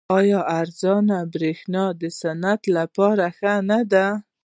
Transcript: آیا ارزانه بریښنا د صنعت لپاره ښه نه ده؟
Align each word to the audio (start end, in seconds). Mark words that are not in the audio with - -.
آیا 0.19 0.39
ارزانه 0.59 1.19
بریښنا 1.33 1.85
د 2.01 2.03
صنعت 2.19 2.61
لپاره 2.77 3.25
ښه 3.37 3.53
نه 3.69 3.79
ده؟ 3.91 4.07